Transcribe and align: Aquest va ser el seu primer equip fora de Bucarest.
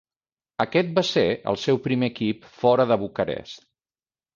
Aquest 0.65 0.89
va 0.95 1.03
ser 1.11 1.25
el 1.53 1.61
seu 1.67 1.81
primer 1.85 2.13
equip 2.17 2.51
fora 2.65 2.91
de 2.95 3.03
Bucarest. 3.07 3.69